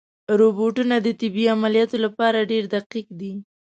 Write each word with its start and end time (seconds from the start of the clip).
روبوټونه 0.39 0.95
د 1.01 1.07
طبي 1.19 1.45
عملیاتو 1.55 1.95
لپاره 2.05 2.47
ډېر 2.51 2.63
دقیق 2.75 3.07
دي. 3.19 3.33